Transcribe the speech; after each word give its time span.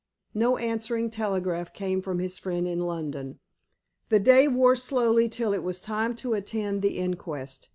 No 0.33 0.57
answering 0.57 1.11
telegram 1.11 1.67
came 1.75 2.01
from 2.01 2.17
his 2.17 2.39
friend 2.39 2.67
in 2.67 2.79
London. 2.79 3.37
The 4.09 4.17
day 4.17 4.47
wore 4.47 4.75
slowly 4.75 5.29
till 5.29 5.53
it 5.53 5.61
was 5.61 5.79
time 5.79 6.15
to 6.15 6.33
attend 6.33 6.81
the 6.81 6.97
inquest. 6.97 7.69